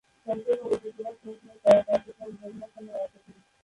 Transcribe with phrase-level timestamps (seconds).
[0.27, 1.57] সম্পূর্ণ উপজেলার প্রশাসনিক
[1.87, 3.37] কার্যক্রম হোমনা থানার আওতাধীন।